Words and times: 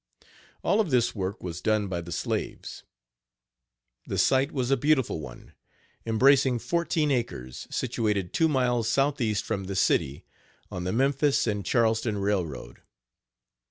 All 0.63 0.79
of 0.81 0.89
this 0.89 1.13
work 1.13 1.43
was 1.43 1.61
done 1.61 1.85
by 1.87 2.01
the 2.01 2.11
slaves. 2.11 2.81
The 4.07 4.17
site 4.17 4.51
was 4.51 4.71
a 4.71 4.75
beautiful 4.77 5.19
one, 5.21 5.53
embracing 6.07 6.57
fourteen 6.57 7.11
acres, 7.11 7.67
situated 7.69 8.33
two 8.33 8.47
miles 8.47 8.89
southeast 8.89 9.43
from 9.45 9.65
the 9.65 9.75
city, 9.75 10.25
on 10.71 10.85
the 10.85 10.91
Memphis 10.91 11.45
and 11.45 11.63
Charleston 11.63 12.17
railroad. 12.17 12.81